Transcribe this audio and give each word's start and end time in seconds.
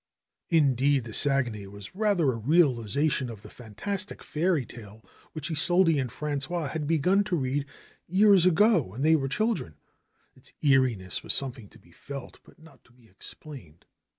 Indeed, 0.49 1.03
the 1.03 1.13
Saguenay 1.13 1.67
was 1.67 1.93
rather 1.93 2.31
a 2.31 2.35
realization 2.37 3.29
of 3.29 3.43
the 3.43 3.51
fantastic 3.51 4.23
fairy 4.23 4.65
tale 4.65 5.05
which 5.33 5.51
Isolde 5.51 5.99
and 5.99 6.09
Frangois 6.11 6.69
had 6.71 6.87
begun 6.87 7.23
to 7.25 7.35
read 7.35 7.67
years 8.07 8.43
ago 8.47 8.81
when 8.81 9.03
they 9.03 9.15
were 9.15 9.27
children. 9.29 9.75
Its 10.35 10.53
eeriness 10.63 11.21
was 11.21 11.35
something 11.35 11.69
to 11.69 11.77
be 11.77 11.91
felt 11.91 12.39
but 12.43 12.57
not 12.57 12.83
to 12.85 12.91
be 12.91 13.05
explained. 13.09 13.85